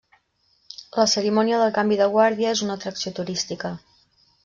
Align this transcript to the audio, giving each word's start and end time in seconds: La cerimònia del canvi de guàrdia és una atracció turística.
La 0.99 1.05
cerimònia 1.11 1.61
del 1.65 1.75
canvi 1.77 2.01
de 2.01 2.09
guàrdia 2.17 2.57
és 2.57 2.67
una 2.69 2.81
atracció 2.81 3.17
turística. 3.23 3.77